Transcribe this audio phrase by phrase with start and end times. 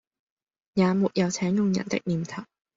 [0.73, 2.41] 也沒有請佣人的念頭